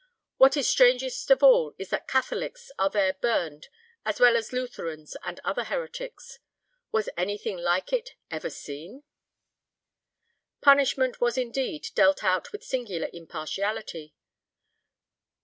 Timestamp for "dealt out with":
11.93-12.63